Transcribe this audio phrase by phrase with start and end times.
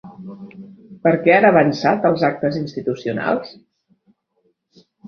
[1.07, 3.57] Per què han avançat els actes institucionals?